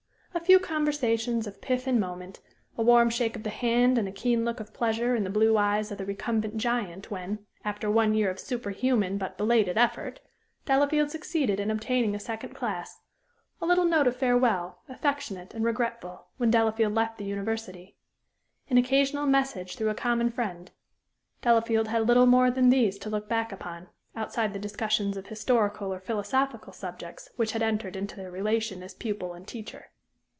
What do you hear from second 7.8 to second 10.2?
one year of superhuman but belated effort,